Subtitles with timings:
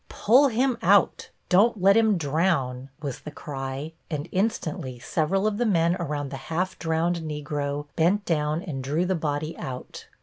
[0.09, 5.65] "Pull him out; don't let him drown," was the cry, and instantly several of the
[5.67, 10.07] men around the half drowned Negro bent down and drew the body out.